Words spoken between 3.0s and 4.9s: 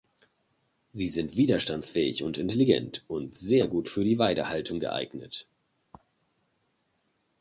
und sehr gut für Weidehaltung